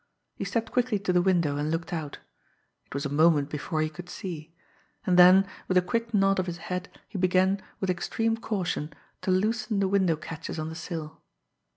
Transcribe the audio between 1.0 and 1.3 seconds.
the